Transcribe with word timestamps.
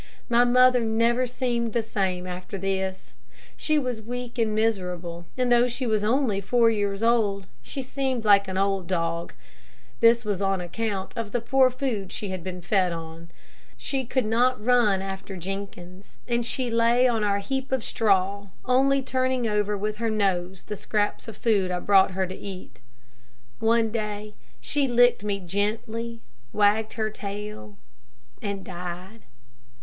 My 0.29 0.43
mother 0.45 0.79
never 0.79 1.27
seemed 1.27 1.73
the 1.73 1.83
same 1.83 2.25
after 2.25 2.57
this. 2.57 3.17
She 3.55 3.77
was 3.77 4.01
weak 4.01 4.39
and 4.39 4.55
miserable, 4.55 5.27
and 5.37 5.51
though 5.51 5.67
she 5.67 5.85
was 5.85 6.03
only 6.03 6.41
four 6.41 6.71
years 6.71 7.03
old, 7.03 7.45
she 7.61 7.83
seemed 7.83 8.25
like 8.25 8.47
an 8.47 8.57
old 8.57 8.87
dog. 8.87 9.33
This 9.99 10.25
was 10.25 10.41
on 10.41 10.59
account 10.59 11.11
of 11.15 11.31
the 11.33 11.39
poor 11.39 11.69
food 11.69 12.11
she 12.11 12.29
had 12.29 12.43
been 12.43 12.63
fed 12.63 12.91
on. 12.91 13.29
She 13.77 14.03
could 14.03 14.25
not 14.25 14.59
run 14.65 15.03
after 15.03 15.37
Jenkins, 15.37 16.17
and 16.27 16.43
she 16.43 16.71
lay 16.71 17.07
on 17.07 17.23
our 17.23 17.37
heap 17.37 17.71
of 17.71 17.83
straw, 17.83 18.47
only 18.65 19.03
turning 19.03 19.47
over 19.47 19.77
with 19.77 19.97
her 19.97 20.09
nose 20.09 20.63
the 20.63 20.75
scraps 20.75 21.27
of 21.27 21.37
food 21.37 21.69
I 21.69 21.77
brought 21.79 22.13
her 22.17 22.25
to 22.25 22.35
eat. 22.35 22.81
One 23.59 23.91
day 23.91 24.33
she 24.59 24.87
licked 24.87 25.23
me 25.23 25.39
gently, 25.39 26.21
wagged 26.51 26.93
her 26.93 27.11
tail, 27.11 27.77
and 28.41 28.65
died. 28.65 29.25